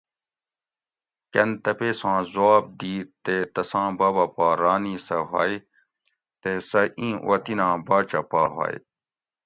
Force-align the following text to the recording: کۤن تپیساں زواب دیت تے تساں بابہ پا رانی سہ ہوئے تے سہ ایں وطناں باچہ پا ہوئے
کۤن 1.33 1.49
تپیساں 1.63 2.19
زواب 2.33 2.63
دیت 2.79 3.07
تے 3.23 3.35
تساں 3.53 3.89
بابہ 3.97 4.25
پا 4.35 4.47
رانی 4.61 4.95
سہ 5.05 5.17
ہوئے 5.29 5.55
تے 6.41 6.51
سہ 6.69 6.81
ایں 6.99 7.15
وطناں 7.27 7.75
باچہ 7.87 8.21
پا 8.29 8.41
ہوئے 8.53 8.75